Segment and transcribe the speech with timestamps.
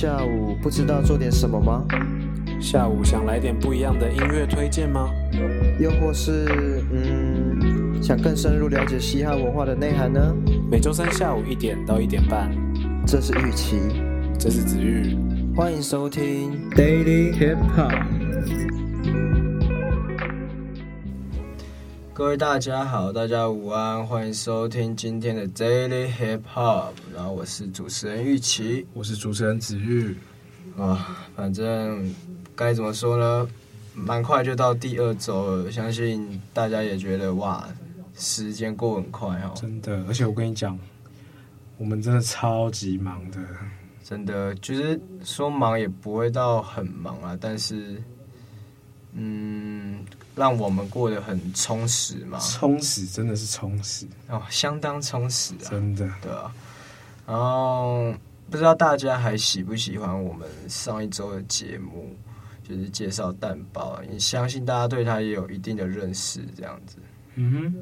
[0.00, 1.84] 下午，不知道做点什么吗？
[2.60, 5.10] 下午想来点不一样的音乐推荐吗？
[5.80, 6.46] 又或是，
[6.92, 10.32] 嗯，想更深入了解嘻哈文化的内涵呢？
[10.70, 12.48] 每周三下午一点到一点半，
[13.04, 13.76] 这是玉琪，
[14.38, 15.16] 这是子玉，
[15.56, 18.77] 欢迎收听 Daily Hip Hop。
[22.18, 26.90] 各位大家好，大家午安，欢迎收听今天的 Daily Hip Hop。
[27.14, 30.16] 然后我是主持人玉琪，我是主持人子玉。
[30.76, 32.12] 啊，反正
[32.56, 33.48] 该怎么说呢？
[33.94, 37.68] 蛮快就到第二周了，相信大家也觉得哇，
[38.16, 39.52] 时间过很快哦。
[39.54, 40.76] 真的，而且我跟你讲，
[41.76, 43.38] 我们真的超级忙的。
[44.02, 48.02] 真的，就是说忙也不会到很忙啊，但是，
[49.12, 50.04] 嗯。
[50.38, 52.38] 让我们过得很充实嘛？
[52.38, 55.68] 充实真的是充实哦，相当充实啊！
[55.68, 56.54] 真的，对啊。
[57.26, 58.14] 然后
[58.48, 62.16] 不知道大家还喜不喜欢我们上一周的节目，
[62.62, 64.00] 就是介绍蛋包。
[64.10, 66.96] 也相信大家对他也有一定的认识，这样子。
[67.34, 67.74] 嗯哼。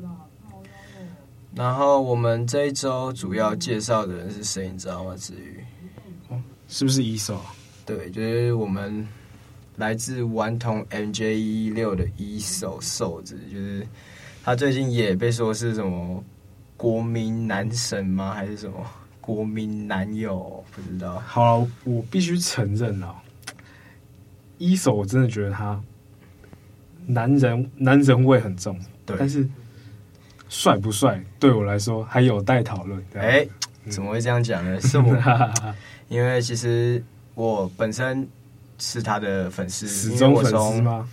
[1.54, 4.70] 然后我们这一周主要介绍的人是谁？
[4.70, 5.14] 你知道吗？
[5.14, 5.62] 子瑜？
[6.28, 7.38] 哦，是不是 E.SO？
[7.84, 9.06] 对，就是我们。
[9.76, 13.86] 来自顽童 MJ116 的 E.SO 瘦子，就是
[14.42, 16.24] 他最近也被说是什么
[16.78, 18.32] 国民男神吗？
[18.32, 18.76] 还是什么
[19.20, 20.64] 国民男友？
[20.74, 21.22] 不知道。
[21.26, 23.14] 好了，我必须承认啊
[24.56, 25.78] ，E.SO 我真的觉得他
[27.06, 29.46] 男人男人味很重，对，但是
[30.48, 32.98] 帅不帅对我来说还有待讨论。
[33.14, 33.50] 哎、欸，
[33.90, 34.80] 怎么会这样讲呢？
[34.80, 35.14] 是我，
[36.08, 37.04] 因为其实
[37.34, 38.26] 我本身。
[38.78, 41.08] 是他的粉丝，死忠粉丝吗？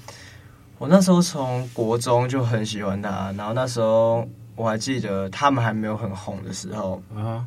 [0.80, 7.46] 我那时候从国中就很喜欢他，然后那时候我还记得他们还没有很红的时候啊，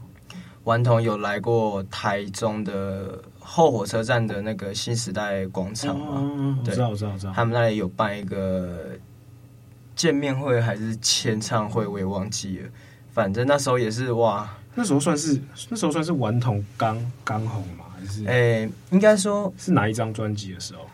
[0.65, 6.15] 顽童有来过台中的后火车站的那个新时代广场嘛？
[6.17, 7.33] 嗯，我知道，我知道，我知道。
[7.35, 8.91] 他们那里有办一个
[9.95, 12.69] 见面会还是签唱会，我也忘记了。
[13.13, 17.86] 反正那时候也是哇，那时候算是那时候算是顽童刚刚红嘛。
[18.27, 20.87] 哎、欸，应该说是哪一张专辑的时候？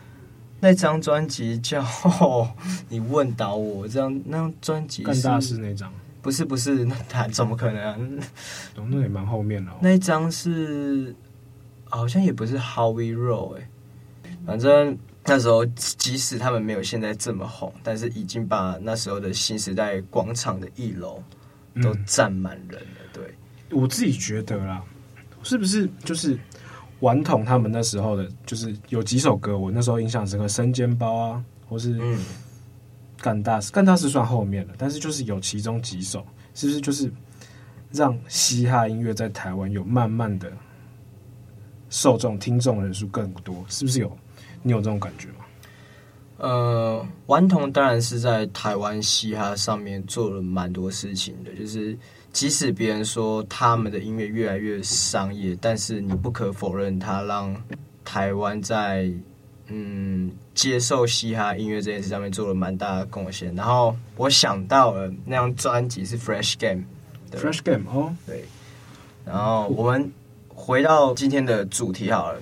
[0.59, 1.83] 那张专辑叫
[2.87, 5.91] 《你问倒我》这样，那张专辑干大事那张？
[6.21, 7.97] 不是不是，那他 怎么可能、啊？
[8.87, 9.75] 那也蛮后面的、哦。
[9.81, 11.13] 那张是
[11.89, 13.67] 好像也不是 How We Roll 哎，
[14.45, 21.21] 反正那时候即使他们没有现在这么红，但是已经把那时候的新时代广场的一楼
[21.81, 22.99] 都站满人了。
[23.01, 23.35] 嗯、对，
[23.77, 24.81] 我自己觉得啦，
[25.43, 26.39] 是不是就是？
[27.03, 31.99] 顽童他们那时候的，就是有几首歌，我那时候印象深刻，《生煎包》啊，或是
[33.21, 37.11] 《干大事》，干大事算后面了，但是就是有其中几首，是不是就是
[37.91, 40.49] 让嘻哈音乐在台湾有慢慢的
[41.89, 43.65] 受众、听众人数更多？
[43.67, 44.17] 是不是有？
[44.61, 45.43] 你有这种感觉吗？
[46.47, 51.97] 呃，顽童当然是在台湾嘻哈上面做了蛮多事情的，就是。
[52.33, 57.55] 即使别人说他们的音乐越来越商业，但是你不可否认，他让
[58.03, 59.07] 台湾在
[59.67, 63.53] 嗯接受嘻哈音乐这件事上面做了蛮大的贡献。
[63.53, 66.85] 然后我想到了那张专辑是 Fresh Game，
[67.29, 68.45] 对 Fresh Game 哦，对。
[69.23, 70.11] 然后我们
[70.47, 72.41] 回到今天的主题好了，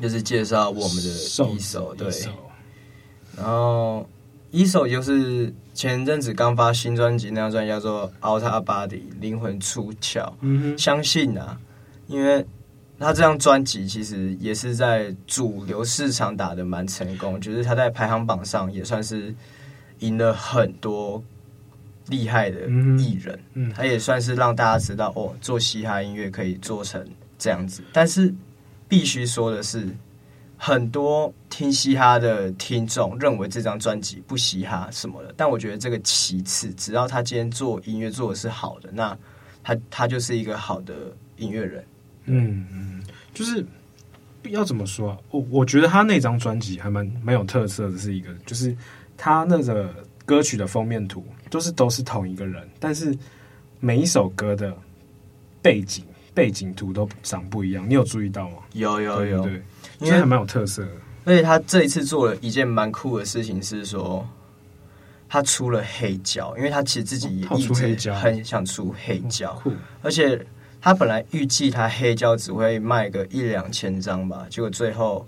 [0.00, 2.10] 就是介绍我们的一首对。
[3.36, 4.08] 然后
[4.50, 5.52] E.SO 就是。
[5.74, 8.88] 前阵子刚发新专辑，那张专辑叫做《Outta Body》，
[9.20, 10.30] 灵魂出窍。
[10.42, 11.58] 嗯哼，相信啊，
[12.08, 12.44] 因为
[12.98, 19.34] 他这张专辑其实也是在主流市场打的蛮成功，就是他在排行榜上也算是
[20.00, 21.24] 赢了很多
[22.08, 22.68] 厉害的
[22.98, 23.40] 艺人。
[23.54, 27.02] 嗯，他也算是让大家知道哦，做嘻哈音乐可以做成
[27.38, 27.82] 这样子。
[27.94, 28.32] 但是
[28.86, 29.88] 必须说的是。
[30.64, 39.18] 很多听嘻哈的听众认为这张专辑不嘻哈什么的，但我觉得这个其次，只要他今天做音乐做的是好的，那
[39.64, 40.94] 他他就是一个好的
[41.36, 41.84] 音乐人。
[42.26, 43.02] 嗯嗯，
[43.34, 43.66] 就是
[44.50, 45.18] 要怎么说啊？
[45.32, 48.72] 我我觉得他那张专辑还蛮蛮有特色的，是一个就是
[49.16, 49.92] 他那个
[50.24, 53.12] 歌曲的封面图都是都是同一个人，但是
[53.80, 54.72] 每一首歌的
[55.60, 58.58] 背景背景图都长不一样，你有注意到吗？
[58.74, 59.60] 有有有，对，
[60.06, 60.90] 因为还蛮有特色的。
[61.24, 64.26] 而且他这一次做了一件蛮酷的事情，是说
[65.28, 69.72] 他出了黑胶，因为他其实自己也一直很想出黑胶，哦，酷。
[70.02, 70.44] 而且
[70.80, 75.24] 他本来预计他黑胶只会卖个一两千张吧，结果最后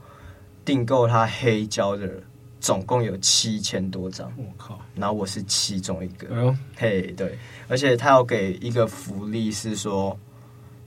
[0.64, 2.10] 订购他黑胶的
[2.58, 4.32] 总共有七千多张。
[4.36, 4.80] 我靠！
[4.96, 6.52] 然后我是其中一个。
[6.76, 7.38] 嘿，对，
[7.68, 10.18] 而且他要给一个福利是说，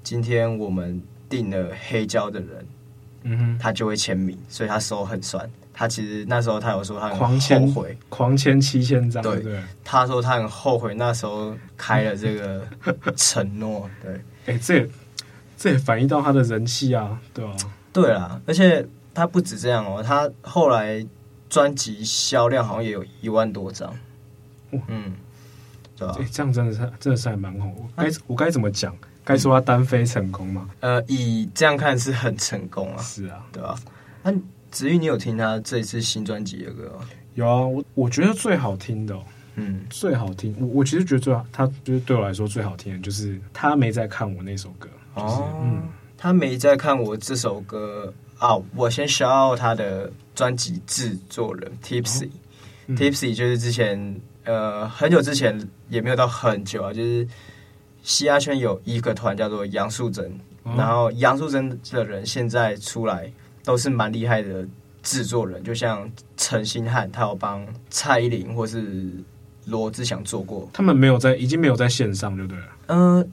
[0.04, 2.68] 今天我们订了黑胶的人。
[3.24, 5.50] 嗯哼，他就会签名，所以他手很酸。
[5.74, 9.22] 他其实那时候他有说他很后悔，狂签七千张。
[9.22, 12.66] 对，对，他说他很后悔那时候开了这个
[13.16, 13.88] 承诺。
[14.02, 14.12] 对，
[14.48, 14.90] 哎、欸，这也
[15.56, 17.58] 这也反映到他的人气啊，对吧、啊？
[17.94, 18.84] 对啊，而且
[19.14, 21.06] 他不止这样哦，他后来
[21.48, 23.94] 专辑销量好像也有一万多张。
[24.72, 25.14] 嗯，
[25.96, 26.16] 对吧？
[26.18, 27.88] 哎、欸，这样真的是真的是还蛮红。
[27.96, 28.96] 该我该怎么讲？
[29.28, 30.70] 该说他单飞成功吗？
[30.80, 33.04] 呃，以这样看是很成功啊。
[33.04, 33.76] 是啊，对吧？
[34.24, 34.32] 那
[34.72, 37.06] 子玉，你有听他这一次新专辑的歌吗？
[37.36, 39.24] 有啊，我我觉得最好听的、哦，
[39.56, 40.56] 嗯，最好听。
[40.62, 44.88] 我我其实觉得最好，他就是对我来说最好听的，就是他没在看我那首歌。
[45.18, 45.84] 就是、哦，嗯，
[46.18, 48.56] 他没在看我这首歌啊。
[48.78, 52.32] 我先 shout out 他的专辑制作人 Tipsy，Tipsy、哦
[52.88, 57.28] 嗯、Tipsy 就是之前呃很久之前也没有到很久啊，就是。
[58.08, 60.26] 嘻哈圈有一个团叫做杨素珍，
[60.64, 63.30] 哦、然后杨素珍的人现在出来
[63.66, 64.66] 都是蛮厉害的
[65.04, 69.12] 制作人，就像陈星汉，他有帮蔡依林或是
[69.66, 70.70] 罗志祥做过。
[70.72, 72.64] 他们没有在，已经没有在线上，对不对？
[72.86, 73.28] 嗯、呃，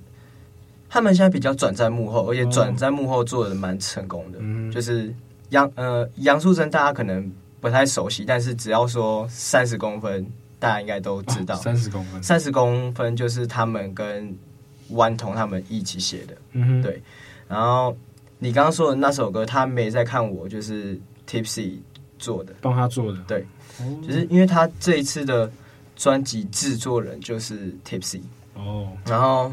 [0.88, 4.41] 他们现在比较转在幕后，而且转在幕后做的蛮成功的。
[4.43, 5.15] 嗯、就是
[5.50, 10.26] 杨呃杨素珍，大家可能不太熟悉，但是只要说三十公分，
[10.59, 11.55] 大家应该都知道。
[11.55, 14.37] 三十公分，三十公分就是他们跟。
[14.90, 17.02] 顽童他们一起写的，嗯哼，对。
[17.48, 17.96] 然后
[18.38, 20.98] 你刚刚说的那首歌，他没在看我，就是
[21.28, 21.78] Tipsy
[22.19, 23.46] 做的，帮他做的，对，
[24.06, 25.50] 就是因为他这一次的
[25.94, 28.20] 专辑制作人就是 Tipsy
[28.54, 28.88] 哦。
[29.06, 29.52] 然后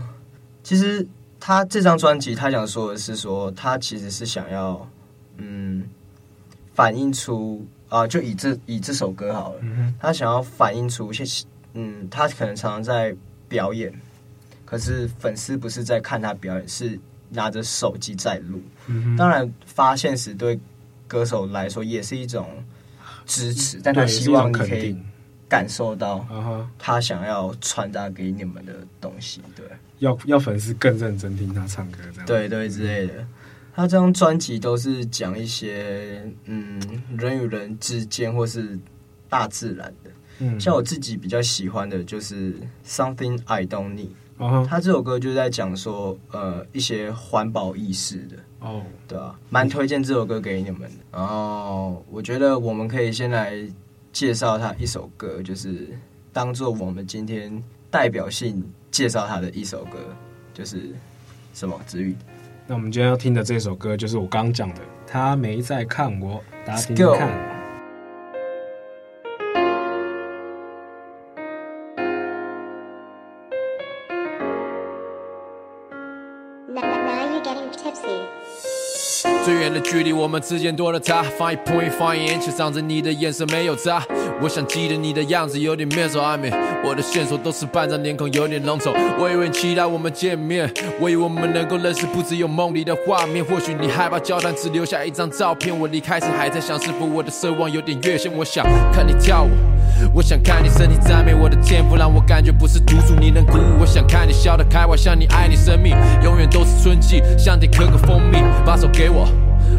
[0.64, 1.06] 其实
[1.40, 4.88] 他这张专辑，他想说的是说，他其实是想要
[5.38, 5.84] 嗯
[6.74, 9.62] 反映出啊，就以这以这首歌好了，
[10.00, 13.16] 他想要反映出一些嗯，他可能常常在
[13.50, 13.94] 表演。
[14.72, 16.98] 可是粉丝不是在看他表演，是
[17.30, 18.62] 拿着手机在录。
[18.88, 19.18] 嗯。
[19.18, 20.58] 当然，发现时对
[21.10, 22.48] 歌手来说也是一种
[23.26, 24.96] 支持，但他希望你可以
[25.50, 26.26] 感受到
[26.80, 29.42] 他想要传达给你们的东西。
[29.58, 29.66] 对，
[30.00, 33.28] 要要粉丝更认真听他唱歌，这样对对之类的。
[33.76, 36.82] 他这张专辑都是讲一些嗯
[37.18, 38.80] 人与人之间或是
[39.28, 40.10] 大自然的。
[40.40, 42.54] 嗯，像我自己比较喜欢的就是
[42.86, 44.08] 《Something I Don't Need》。
[44.40, 44.66] Uh-huh.
[44.66, 50.98] 他这首歌就在讲说，呃，一些环保意识的，哦、oh.，对啊，蛮推荐这首歌给你们的。
[51.12, 53.54] 然后我觉得我们可以先来
[54.12, 55.90] 介绍他一首歌，就是
[56.34, 60.00] 当做我们今天代表性介绍他的一首歌，
[60.56, 60.90] 就是
[61.54, 61.80] 什么？
[61.86, 62.16] 子玉。
[62.66, 67.51] 那我们今天要听的这首歌，就是我刚刚讲的，他没在看我，大家听听看。
[79.52, 82.56] 最远的距离，我们之间多了差 five point five inches。
[82.56, 84.02] 仗着你的眼神，没有差。
[84.42, 86.52] 我想记得你的样子，有点面熟暧昧。
[86.84, 88.92] 我的线索都是半张脸孔，有点浓稠。
[89.20, 90.68] 我以为期待我们见面，
[91.00, 93.46] 我以为我们能够认识，不只有梦里的画面。
[93.46, 95.78] 或许你害怕交谈，只留下一张照片。
[95.78, 98.32] 我离开时还在想，是否我的奢望有点越线。
[98.36, 99.50] 我想看你跳舞，
[100.12, 103.82] 我想看你身体赞美我的天赋，让我感觉不是独处，你能鼓舞。
[103.82, 109.28] 我想看你笑得开怀，像你爱你生命，永远都是春季，像点可可蜂蜜，把手给我。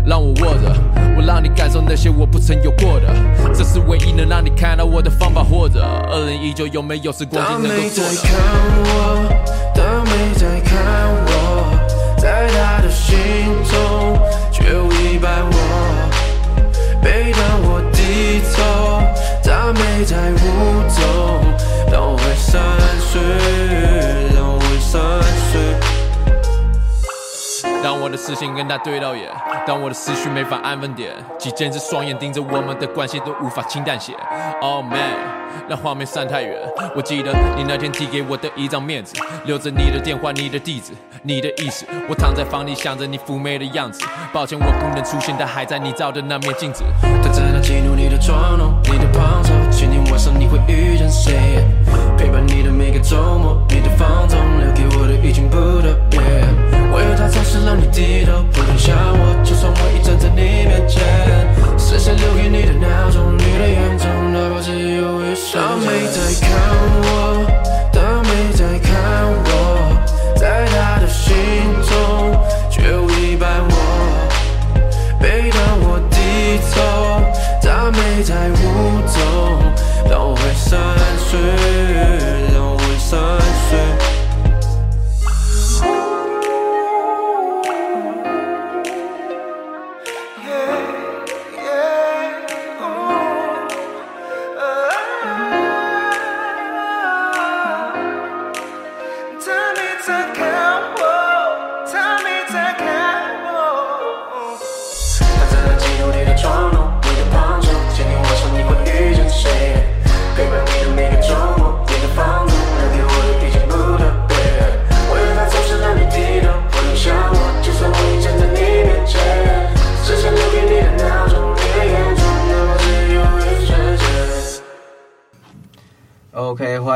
[0.06, 0.74] 让我握着，
[1.16, 3.14] 我让你感受那些我不曾有过的，
[3.54, 5.42] 这是唯一能让你看到我的方法。
[5.42, 8.10] 或者，二零一九有没有时光机能够做的？
[8.14, 8.32] 他没在看
[8.84, 9.28] 我，
[9.74, 10.70] 他没在看
[11.26, 11.30] 我，
[12.16, 13.16] 在他的心
[13.70, 14.18] 中
[14.50, 15.56] 却无一般我。
[17.02, 19.02] 每当我低头，
[19.42, 20.34] 他没在舞
[20.94, 21.02] 动，
[21.92, 22.62] 当我会散
[23.00, 23.20] 碎，
[24.34, 25.00] 当我会散
[25.52, 25.91] 碎。
[27.82, 29.28] 当我的视线跟他对到眼，
[29.66, 34.14] 当我的思绪没法安稳点，几千只双眼盯着我们的关系都无法轻淡些。
[34.60, 36.56] Oh man，那画面散太远。
[36.94, 40.92] 我记得你那天递给我的一张面子，留着你的电话、你的地址、
[41.22, 41.86] 你的意思。
[42.08, 44.04] 我躺在房里想着你妩媚的样子。
[44.32, 46.84] 抱歉我不能出现，但还在你照的那面镜子。
[47.22, 51.64] 他在那记录你的妆容你的旁边，今天晚上你会遇见谁？
[52.16, 56.20] 陪伴你的每个周末，你的放纵留给我的已经不特别。
[56.94, 61.02] 我有他总是让你低头，不能想我，就算我已站在你面前。
[61.78, 65.41] 视线留给你的闹钟，你的眼中哪怕只有一瞬。
[65.50, 66.50] 他没在看
[67.02, 67.06] 我，
[67.92, 68.90] 他没在看
[69.44, 69.50] 我，
[70.34, 71.34] 在他的心
[71.82, 71.90] 中
[72.70, 73.74] 却无意伴我。
[75.20, 76.16] 每当我低
[76.72, 76.76] 头，
[77.62, 79.20] 他没在舞动，
[80.10, 80.78] 当我会散
[81.28, 81.38] 睡，
[82.54, 83.18] 当我会散
[83.68, 84.01] 睡。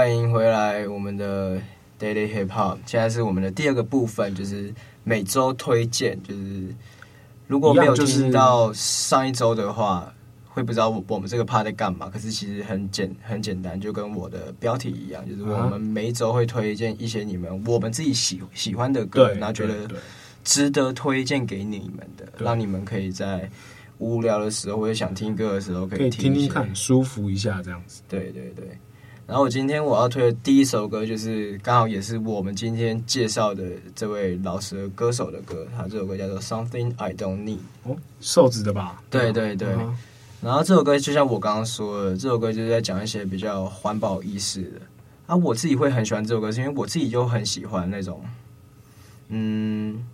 [0.06, 1.56] 欢迎回来，我们的
[1.98, 2.78] Daily Hip Hop。
[2.86, 4.72] 现在是我们的第二个部分，就是
[5.02, 6.16] 每周推荐。
[6.22, 6.72] 就是
[7.48, 10.14] 如果没有听到上一周的话，
[10.46, 12.08] 会不知道我们这个 part 在干嘛。
[12.08, 19.90] 可是其实很简很简单，就跟我的标题一样，就是我们每一周会推荐一些你们我们自己喜喜欢的歌，然后觉得
[20.44, 23.50] 值得推荐给你们的，让你们可以在
[23.98, 28.02] 无聊的时候或者想听歌的时候可以听听听看，舒服一下这样子。
[28.08, 28.68] 对对对。
[29.26, 37.56] 然后我今天我要推的第一首歌，就是刚好也是我们今天介绍的这位老舌歌手的歌，他这首歌叫做《Something I Don't Need》。
[37.82, 39.02] 哦，瘦子的吧？
[39.10, 39.70] 对对对。
[39.70, 39.98] 嗯、
[40.40, 44.80] 然后这首歌就像我刚刚说的，这首歌就是在讲一些比较环保意识的。
[45.26, 48.24] 啊，我自己会很喜欢这首歌，是因为我自己就很喜欢那种，
[49.30, 50.06] 嗯，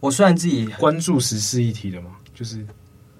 [0.00, 2.62] 我虽然自己关注时事议题的嘛，就是，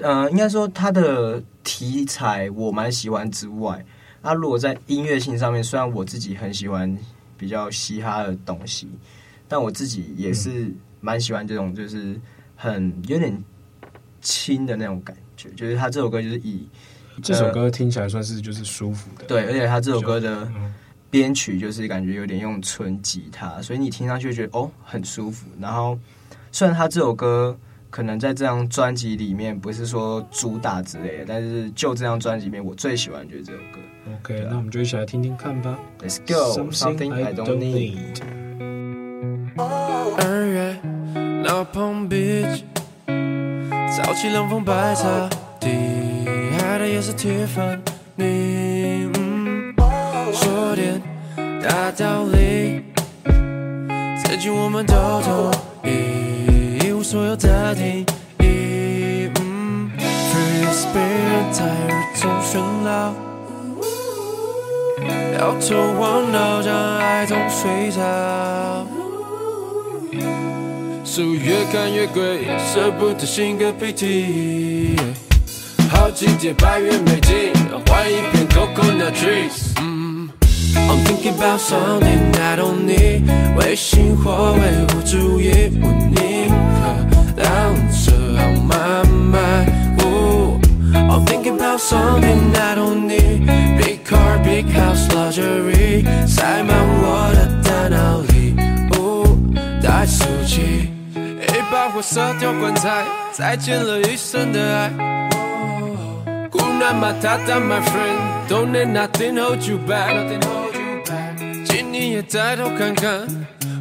[0.00, 3.82] 呃，应该说他的题材我蛮喜欢之外。
[4.25, 6.97] 那、啊、如果在音乐性上面，虽然我自己很喜欢
[7.37, 8.88] 比较嘻哈的东西，
[9.47, 12.19] 但我自己也是蛮喜欢这种，就是
[12.57, 13.38] 很有点
[14.23, 15.50] 轻的那种感觉。
[15.50, 16.66] 就是他这首歌就是以
[17.23, 20.50] 这首歌听起来算是就是舒服的，对，而且他这首歌的
[21.11, 25.47] 编曲就是感觉有点用纯吉他，所以你听上去觉得哦很舒服。
[25.61, 25.99] 然后
[26.50, 27.54] 虽然他这首歌。
[27.94, 33.78] 可能在这张专辑里面不是说主打之类的，但是就这张专辑里面，我最喜欢的就是这首歌。
[34.20, 35.78] OK，、啊、那我们就一起来听听看吧。
[36.00, 36.60] Let's go.
[36.72, 38.20] Something I don't need.
[40.18, 40.76] 二月
[41.14, 42.64] ，Now Palm Beach，
[43.96, 45.68] 早起冷风白茶，地
[46.58, 47.80] 海的夜色铁粉，
[48.16, 49.72] 你嗯，
[50.32, 51.00] 说点
[51.62, 52.82] 大道理，
[54.24, 55.52] 曾经我们都同
[57.14, 58.04] 所有的停
[58.40, 63.14] 一嗯，Free spirit 在耳中喧闹，
[65.38, 68.85] 摇头晃脑将爱中睡着，
[71.04, 74.97] 书越看越贵，舍不得擤个鼻涕，
[75.88, 77.52] 好几叠百元美金
[77.87, 79.73] 换一片 coconut trees。
[79.78, 83.23] ，I'm thinking about something I don't need，
[83.56, 84.59] 唯心或唯
[84.97, 86.24] 物主义不宁。
[87.91, 89.65] 车好慢慢，
[90.03, 90.59] oh,
[90.93, 93.48] I'm thinking about something I don't need.
[93.77, 98.55] Big car, big house, luxury，塞满我的大脑里。
[98.98, 99.38] 哦，
[99.81, 104.89] 带速记，一把火烧掉棺材，再见了一生的爱。
[106.50, 110.39] 孤男马他当 my friend，don't let nothing hold you back。
[111.65, 113.27] 请你也抬头看看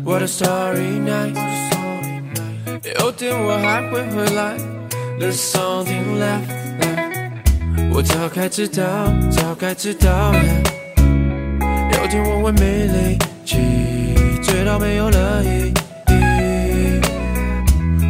[0.05, 1.62] 我的 starry night。
[2.84, 4.58] 有天我还会回来
[5.18, 6.52] ，There's something left,
[7.94, 8.84] 我早该知道，
[9.32, 10.34] 早该知道。
[11.94, 13.56] 有天我会没力气，
[14.42, 15.72] 醉到没有了意
[16.10, 17.00] 义。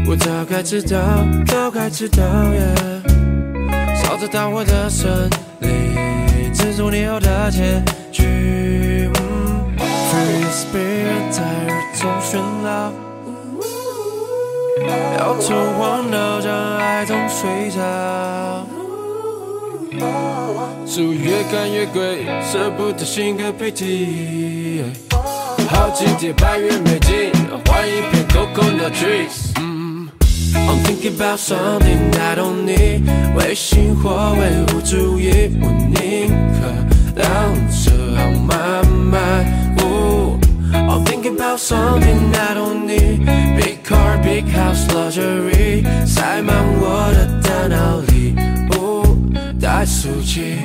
[0.08, 0.98] 我早该知道，
[1.46, 2.24] 早该知道。
[2.24, 7.80] Yeah、烧着大火的森林，制作你要的结
[8.12, 9.08] 局。
[9.78, 12.92] Free spirit 在耳中喧闹。
[15.18, 18.66] 到头忘了让爱总睡着。
[20.86, 24.84] 书越看越贵，舍不得擤个鼻涕。
[25.70, 27.32] 好几叠百元美金，
[27.66, 29.54] 换一片 coconut r e e s。
[29.58, 33.02] ，I'm thinking about something I don't need，
[33.36, 36.62] 违心或维护主义，我宁可
[37.16, 37.26] 让
[37.70, 39.14] 这号慢慢。
[39.46, 39.63] I'm
[41.24, 43.26] thinking about something I don't need
[43.56, 48.36] Big car, big house, luxury 塞满我的大脑里，
[48.72, 49.18] 哦，
[49.60, 50.58] 带速记。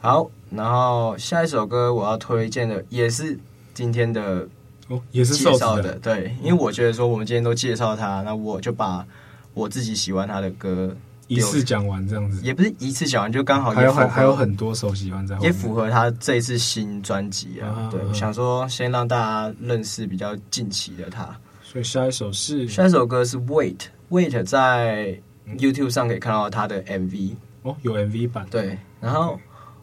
[0.00, 3.38] 好，然后下一首歌我要推荐的也是。
[3.74, 4.48] 今天的
[4.88, 9.06] 哦，也是介绍的，对，因为我觉得说我们今天都介绍他，那我就把
[9.52, 12.40] 我自己喜欢他的歌一次讲完，这样子。
[12.42, 17.86] 也不是一次讲完，就刚好还有还还有很多首喜欢在，也符合他这一次新专辑啊。
[17.92, 22.66] 对，我想说先让大家认识比较近期的他，所以下一首是？
[22.66, 25.20] 下一首歌是 Wait Wait，在
[25.58, 29.38] YouTube 上可以看到他的 MV 哦，有 MV 版，对，然后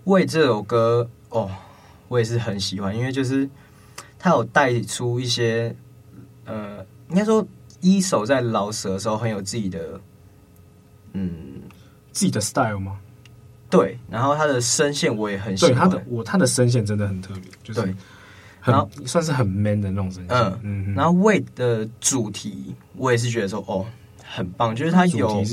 [0.05, 1.51] Wait 这首歌哦，
[2.07, 3.47] 我也是很喜欢，因为就是。
[4.25, 5.75] 他有带出一些，
[6.45, 7.47] 呃，应该说
[7.79, 10.01] 一手在饶舌的时候很有自己的，
[11.13, 11.61] 嗯，
[12.11, 12.97] 自己的 style 吗？
[13.69, 17.95] 对，然后他的声线我也很喜欢，对他的我他的声线真的很特别，就是很
[18.73, 20.35] 然后算是很 man 的那种声线。
[20.35, 23.85] 嗯嗯，然后 Wait 的主题我也是觉得说哦
[24.23, 25.43] 很棒，就是他有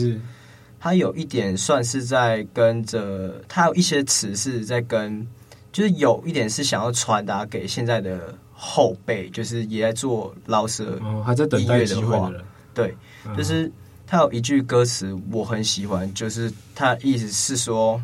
[0.80, 5.26] 他有一点算是在跟着，他有一些词是在跟，
[5.70, 8.34] 就是有一点是想要传达给现在的。
[8.64, 12.96] 后辈就是也在做老舍还在等待机会的人，对，
[13.36, 13.70] 就是
[14.06, 18.00] 他有一句歌词我很喜欢，就是他的意思是说，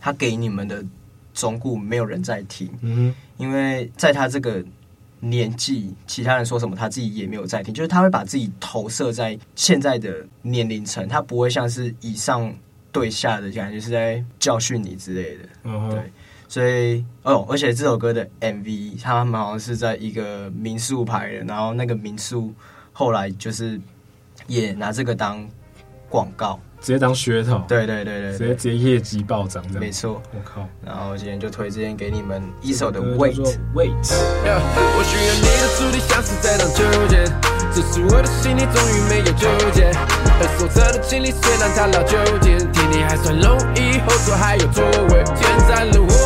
[0.00, 0.84] 他给你们的
[1.34, 4.64] 忠告没有人在听，嗯，因为在他这个
[5.18, 12.54] 年纪，其他人说什么他自己也没有在听，就是他会把自己投射在现在的年龄层，他不会像是以上
[12.92, 16.12] 对下的感觉，是在教训你之类的，嗯，对。
[16.52, 22.52] 所以哦，而且这首歌的 MV，他们好像是在一个民宿拍的，然后那个民宿
[22.92, 23.80] 后来就是
[24.46, 25.48] 也拿这个当
[26.10, 27.62] 广告，直接当噱头。
[27.66, 30.20] 对对对对，直接直接业绩暴涨，没错。
[30.34, 30.68] 我靠！
[30.84, 33.94] 然后今天就推荐给你们一首的 Wait Wait。
[34.04, 37.24] 我需要你的助力，像是在当纠结，
[37.72, 39.90] 这是我的心里终于没有纠结。
[40.44, 42.58] 而的经历虽然它老纠结，
[43.08, 46.21] 还算容易，后座还有座位，天。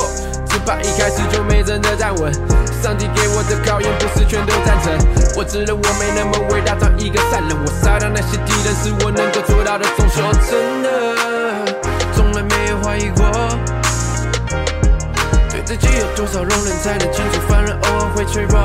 [0.66, 2.32] 怕一开始就没真的站稳，
[2.82, 4.92] 上帝给我的考验不是全都赞成。
[5.36, 9.86] 我知道我没那么伟大，当一个善人，我杀掉那些敌人是我能够做到的。
[9.96, 10.90] 总说真的，
[12.16, 13.24] 从来没有怀疑过。
[15.48, 18.58] 对自己有多少容忍，才能清楚凡人偶尔会脆弱。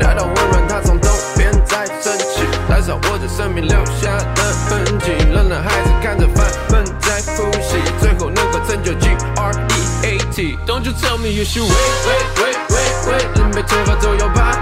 [0.00, 9.50] 来到温暖，他从东边再升起，燃烧我的生命留下的痕迹，冷冷孩子看着范本在呼吸，最后能够成就 G R
[10.31, 11.73] E。Don't you tell me you should wait,
[12.07, 14.55] wait, wait, wait, wait，人被头发都要拔。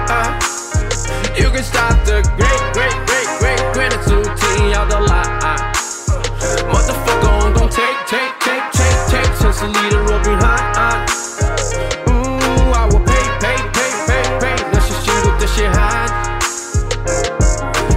[1.37, 5.13] You can stop the great, great, great, great, great 的主题要到来。
[6.71, 11.05] Motherfucker, I'm gon' take, take, take, take, take，城市里的罗宾汉。
[12.07, 12.11] 嗯，
[12.73, 16.07] 啊，我 pay, pay, pay, pay, pay，那些辛苦的血汗。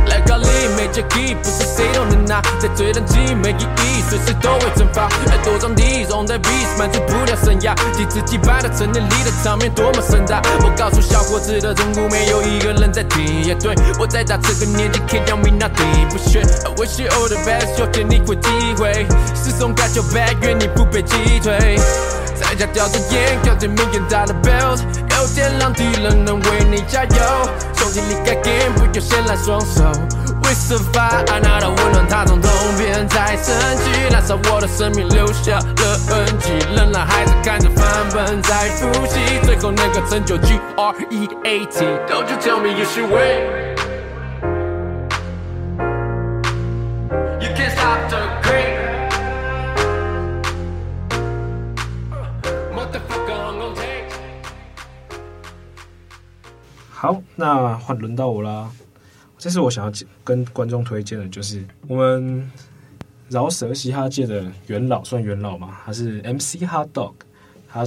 [0.06, 1.86] Like a lead major key，不是谁
[2.25, 5.07] 在最冷季没意义，随时都会蒸发。
[5.29, 7.73] 爱多张地，on the beat，满足不了生涯。
[7.91, 10.41] 几次击败的成年里的场面多么盛大。
[10.61, 13.43] 我告诉小伙子的忠告，没有一个人在听。
[13.43, 16.39] 也对，我在他这个年纪，can't tell me nothing，不学。
[16.39, 19.05] I wish you all the best，有天你会体会。
[19.35, 21.77] 始终 got your back，愿你不被击退。
[22.35, 24.79] 在家叼着烟，叼着明天大的 belt，
[25.11, 27.15] 有天让敌人能为你加油。
[27.75, 29.83] 兄弟离开 game，不要闲懒双手。
[56.89, 58.69] 好，那换轮到我了。
[59.43, 59.91] 这是我想要
[60.23, 62.49] 跟观众推荐的，就是我们
[63.27, 65.79] 饶舌嘻哈界的元老，算元老嘛？
[65.85, 67.11] 他是 MC Hot Dog，
[67.67, 67.85] 他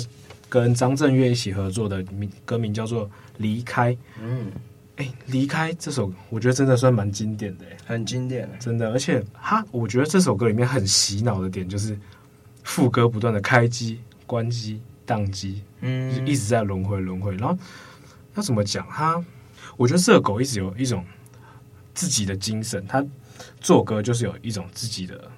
[0.51, 3.07] 跟张震岳一起合作的名歌名叫做
[3.39, 3.95] 《离开》。
[4.21, 4.53] 嗯，
[4.97, 8.93] 哎，离开这首，我觉得真的算蛮经典的，很经典，真的。
[8.93, 11.99] 而且他，我觉得这首歌里面很洗脑的点就是
[12.65, 17.35] 副歌不断的开机、关机、宕机，嗯，就是、一直在轮回轮回。
[17.37, 17.57] 然后
[18.35, 18.87] 要怎么讲？
[18.91, 19.25] 他，
[19.79, 21.03] 我觉得热狗一直有一种
[21.97, 23.05] 自己的精神，他
[23.61, 25.29] 做歌就是有一种自己的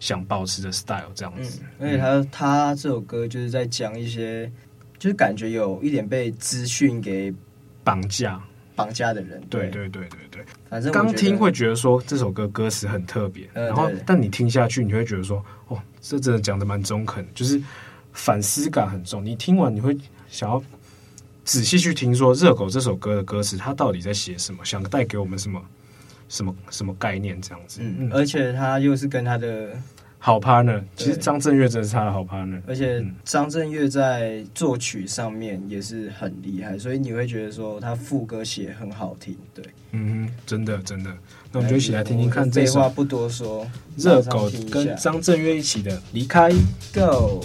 [0.00, 1.60] 想保持的 style 这样子。
[1.78, 4.50] 嗯、而且他他这首歌就是在讲一些，
[4.98, 7.32] 就是感觉有一点被资讯给
[7.84, 8.42] 绑架。
[8.74, 10.44] 绑架的人，对对对对对。
[10.68, 17.58] 反正刚听会觉得说这首歌歌词很特别，然后但你听下去，你会觉得说，哦，这真的讲的蛮中肯，就是
[18.12, 19.24] 反思感很重。
[19.24, 19.96] 你听完你会
[20.28, 20.62] 想要
[21.42, 25.58] 仔细去听，说《热狗》这首歌的歌词，它到底在写什么，想带给我们什么
[26.28, 27.80] 什么什么概念这样子。
[27.82, 29.70] 嗯，而且他又是跟他的。
[30.18, 41.10] 好 partner，其实张震岳真的是他的好 partner，而且张震岳在作曲上面也是很厉害，所以你会觉得说他副歌写很好听，对，嗯，真的真的，
[41.52, 42.74] 那我们就一起来听听看这首。
[42.74, 43.64] 废话不多说，
[43.96, 46.50] 热狗跟张震岳一起的离开
[46.92, 47.44] ，Go。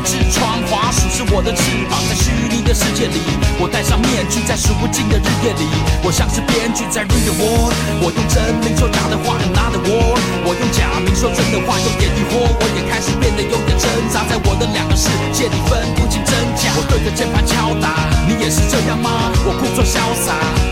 [0.01, 0.59] 痔疮。
[0.67, 3.21] 滑鼠是我的翅膀，在虚拟的世界里，
[3.59, 5.69] 我戴上面具，在数不尽的日夜里，
[6.03, 7.71] 我像是编剧在 read the world，。
[8.01, 10.19] 我用真名说假的话，another word。
[10.43, 12.49] 我用假名说真的话，有点疑惑。
[12.49, 16.73] 我也开始变得有点挣扎，在我的两个世界里分不清真假。
[16.75, 17.11] 我对着。
[17.11, 19.29] 键盘敲打，你也是这样吗？
[19.43, 20.31] 我故作潇洒，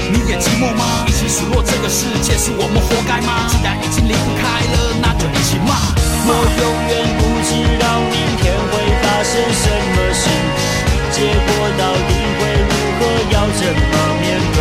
[0.10, 1.04] 你也寂寞吗？
[1.06, 3.46] 一起数落这个世界，是我们活该吗？
[3.52, 5.76] 既然已经离不开了，那就一起骂。
[6.26, 8.80] 我永远不知道明天会
[9.20, 10.30] 发生什么事，
[11.12, 13.00] 结果到底会如何，
[13.34, 14.58] 要怎么面对？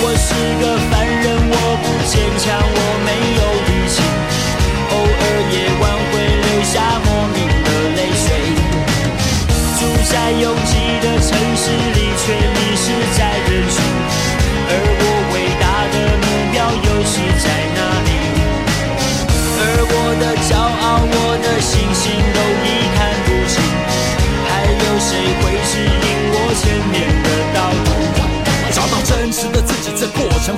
[0.00, 4.00] 我是个凡人，我不坚强，我没有力气，
[4.88, 5.22] 偶尔
[5.52, 8.26] 夜晚会流下莫名的泪水。
[9.76, 10.72] 住在拥挤
[11.04, 12.32] 的城市里，却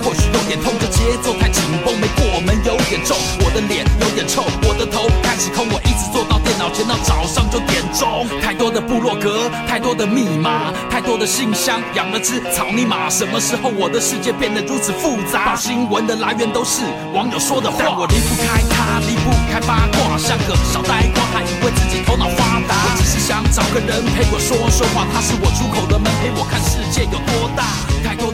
[0.02, 3.16] 或许有点痛，这节奏太紧绷，没过门有点重。
[3.40, 8.26] 我的脸有点臭，我的头开始空，我一直坐到电脑前到早上九点钟。
[8.40, 13.08] 太多的部落格，太多的密码，太多的信箱，养了只草泥马。
[13.10, 15.54] 什么时候我的世界变得如此复杂？
[15.54, 22.74] 报新闻的来源都是网友说的话，我离不开他，离不开八卦，像个小呆瓜，还以为自己头脑发达。
[22.74, 27.64] 我只是想找个人陪我说说话，他是我出口的门，陪我看世界有多大。
[28.02, 28.30] 太多，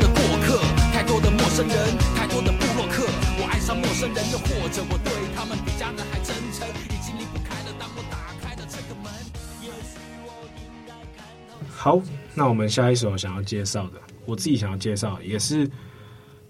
[1.60, 3.04] 生人，太多的部落客，
[3.36, 7.76] 我爱上陌生人，又或者我对他们比家人还真诚，已经离不开了。
[7.78, 9.12] 当我打开了这个门，
[9.60, 11.54] 也许我应该看到。
[11.68, 12.00] 好，
[12.34, 15.70] 那我们下一首想要介绍的，我自己想要介绍，也是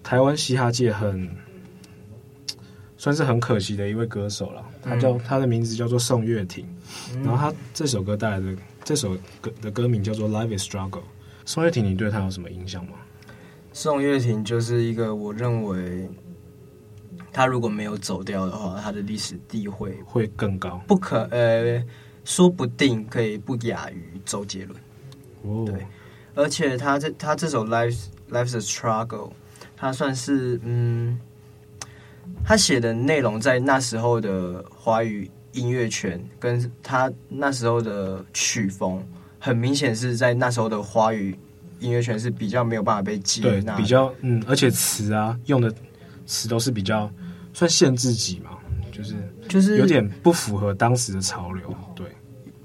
[0.01, 1.29] 台湾嘻哈界很
[2.95, 4.63] 算是很可惜的一位歌手了。
[4.81, 6.65] 他叫、嗯、他的名字叫做宋岳庭，
[7.13, 10.89] 嗯、然后他这首歌带来的这首歌的歌名叫做《Life Is Struggle》。
[11.43, 12.93] 宋岳庭，你对他有什么印象吗？
[13.73, 16.09] 宋岳庭就是一个，我认为
[17.31, 21.81] 他如果没有走掉的话，他的历史地位会更高，不可呃，
[22.25, 24.79] 说不定可以不亚于周杰伦。
[25.43, 25.87] 哦，对，
[26.35, 29.29] 而且他这他这首《Life Life's a Struggle》，
[29.77, 31.17] 他算是嗯，
[32.43, 39.01] 他写的内容在那时候的华语音乐圈，跟他那时候的曲风，
[39.39, 41.39] 很明显是在那时候的华语。
[41.81, 45.73] 音乐圈是比较没有办法被接纳，对，比较嗯，而且词啊用的
[46.25, 47.11] 词都是比较
[47.53, 48.51] 算限制级嘛，
[48.91, 49.15] 就是
[49.49, 52.05] 就是有点不符合当时的潮流，对，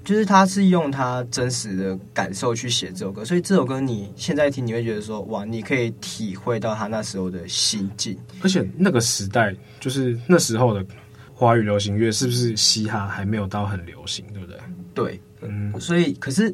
[0.05, 10.85] 就是他是用他真实的感受去写这首歌，所以这首歌你现在听你会觉得说哇，你可以体会到他那时候的心境，而且那个时代就是那时候的
[11.33, 14.57] 华语流行乐是不是嘻哈还没有到很流行，对不对？
[14.93, 16.53] 对，嗯，所以可是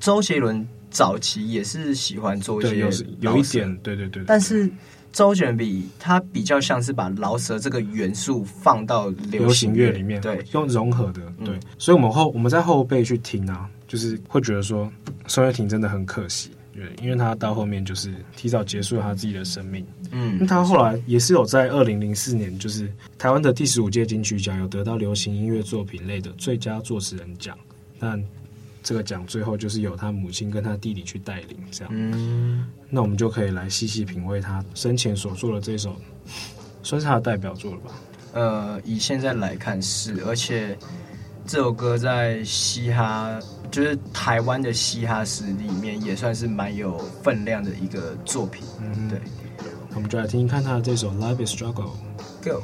[0.00, 0.66] 周杰伦。
[0.90, 4.22] 早期也是喜欢做一些有，有一点，对对对。
[4.26, 4.70] 但是
[5.12, 11.54] 周杰伦比他比较像是把饶舌这个元素放到流行乐里面，对，用融合的，对。
[11.54, 14.90] 嗯、所以我们后我们在后辈去听啊，就是会觉得说
[15.26, 19.84] 宋岳庭真的很可惜，对，因为他到后面就是提早结束了他自己的生命。
[20.10, 27.58] 嗯，他后来也是有在二零零四年，就是台湾的第十五届金曲奖有得到流行音乐作品类的最佳作词人奖，
[27.98, 28.22] 但
[28.82, 31.92] 这个奖最后就是由他母亲跟他弟弟去带领，这样。
[31.94, 35.94] 嗯，那我们就可以来细细品味他生前所做的这首，
[36.82, 37.90] 算是他的代表作了吧？
[38.32, 40.78] 呃，以现在来看是，而且
[41.46, 43.38] 这首歌在嘻哈，
[43.70, 48.62] 就是台湾的嘻哈史里面也算是蛮有分量的一个作品。
[48.80, 49.18] 嗯，对。
[49.90, 51.92] 那我们就来听听看他的这首《Life Is Struggle》
[52.44, 52.62] ，Go。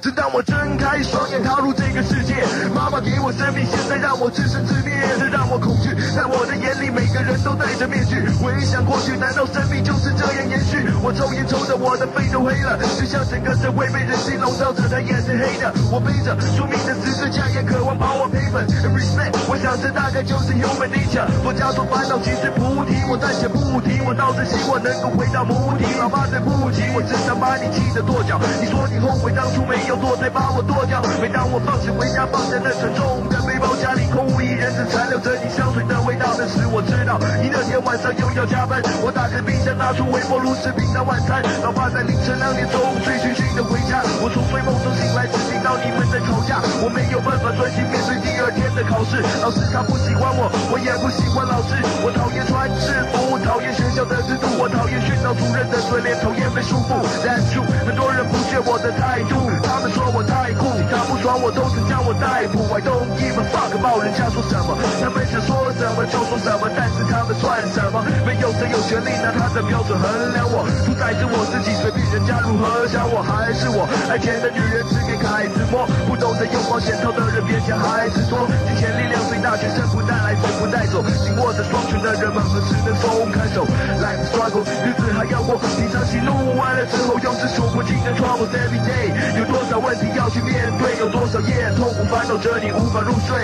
[0.00, 2.34] 正当我睁开双眼踏入这个世界，
[2.74, 5.94] 妈妈给我生命，现在让我自生自灭，这让我恐惧。
[6.14, 8.20] 在我的眼里，每个人都戴着面具。
[8.40, 10.84] 回想过去，难道生命就是这样延续？
[11.02, 15.72] 我抽烟抽的，我的肺都黑了，就像整个社会被人性笼罩着，它也是黑的。
[15.90, 18.66] 我背着宿命的十字架，也渴望把我赔本。
[18.90, 21.28] Respect，我想这大概就是 human nature。
[21.44, 24.00] 佛家说烦恼其实菩提，我暂且不提。
[24.06, 25.84] 我倒是希望能够回到母体。
[25.98, 28.40] 老爸，对不起，我只想把你气得跺脚。
[28.60, 29.90] 你说你后悔当出没有。
[29.90, 31.02] 要做再把我剁掉。
[31.20, 36.30] 每当我放学回家，放在那沉重的背包，家里空无一人，只残留着你香水的味道。
[36.38, 38.78] 那时我知道，你那天晚上又要加班。
[39.02, 41.42] 我打开冰箱，拿出微波炉吃平常晚餐。
[41.66, 43.98] 老爸在凌晨两点钟醉醺醺的回家。
[44.22, 46.60] 我从睡梦中醒来，只到你们在吵架。
[46.82, 49.20] 我没有办法专心面对第二天的考试。
[49.42, 51.76] 老师他不喜欢我，我也不喜欢老师。
[52.02, 56.96] 我讨厌穿制服，讨厌学校的制度，我讨厌训导主任的嘴脸，讨厌被束缚。
[57.22, 59.36] That's true，很多人不屑我的态度。
[59.62, 62.64] 他们说我太酷，他不爽我都曾将我逮捕。
[62.72, 68.02] I don't give a fuck about 人家说什么，他们想说什么就说什么，但是他们算什么？
[68.24, 73.86] 没有谁有权利拿他的标准衡量我，主宰着我自己，随便人家如何想我，还是我。
[74.08, 78.48] 爱钱的女人只给凯子摸，不懂得用保险套的人别想孩子多。
[78.64, 81.04] 金钱力量最大，全身不带来，绝不带走。
[81.20, 83.68] 紧握着双拳的人们何时能松开手
[84.00, 90.96] ？Life struggle，日子还要过，平常喜怒完了之后，又是数不尽的 troubles every day，有多少问题要去面对？
[90.98, 93.36] 有多少夜痛苦烦恼着你无法入睡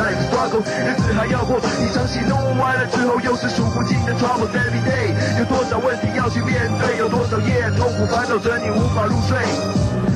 [0.00, 5.12] ？Life struggle，日子还要过，一场喜怒完了之后，又是数不尽的 troubles every day。
[5.38, 6.96] 有多少问题要去面对？
[6.96, 9.36] 有多少夜痛苦烦恼着你无法入睡？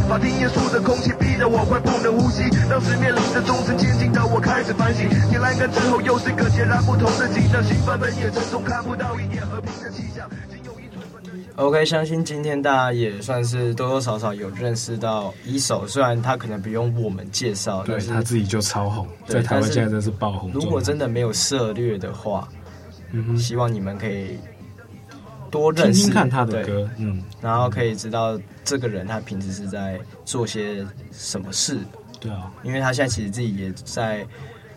[0.09, 5.09] 法庭严肃的空气逼得我快不能呼吸，当时面临着终身监禁的我开始反省。
[5.31, 10.29] 天蓝根之后，又是个截然不同的景象，心版本也沉重，看不到一点和平的气象。
[11.57, 20.51] OK，相信今天大家也算是多多少少有认识到 E.SO，虽然他可能不用我们介绍，对但是他自己就超红，在台湾现在真是爆红。
[20.53, 22.49] 如果真的没有涉略的话，
[23.13, 24.37] 嗯哼，希望你们可以
[25.55, 31.79] 多认识听听看他的歌，嗯，然后可以知道这个人他平时是在做些什么事。
[32.19, 34.27] 对啊，因为他现在其实自己也在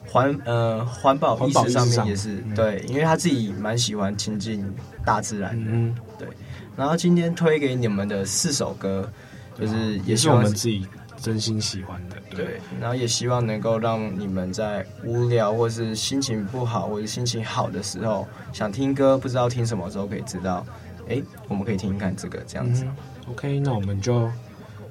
[0.05, 1.87] 环呃环保意识上。
[1.87, 4.63] 面也是对，因为他自己蛮喜欢亲近
[5.03, 6.27] 大自然的，嗯，对。
[6.75, 9.11] 然后今天推给你们的四首歌，
[9.59, 10.85] 就是也是我们自己
[11.17, 12.45] 真心喜欢的，对。
[12.45, 20.65] 对，然后也希望能够让你们在无聊或是心情不好或者心情好的时候，想听歌不知道听什么时候可以知道，
[21.09, 22.85] 哎，我们可以听听看这个这样子。
[22.85, 22.95] 嗯、
[23.31, 24.29] OK，那我们就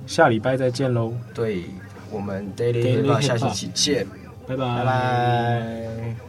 [0.06, 1.14] 下礼拜再见喽。
[1.32, 1.64] 对，
[2.10, 4.06] 我们 Daily Hip Hop 下星期见，
[4.46, 4.76] 拜拜。
[4.76, 6.25] 拜拜。